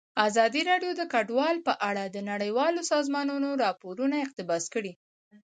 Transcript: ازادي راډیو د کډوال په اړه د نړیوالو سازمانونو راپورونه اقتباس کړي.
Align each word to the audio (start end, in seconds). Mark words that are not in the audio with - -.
ازادي 0.27 0.61
راډیو 0.71 0.91
د 0.97 1.01
کډوال 1.13 1.57
په 1.67 1.73
اړه 1.89 2.03
د 2.07 2.17
نړیوالو 2.31 2.81
سازمانونو 2.93 3.49
راپورونه 3.63 4.15
اقتباس 4.25 4.63
کړي. 4.73 4.93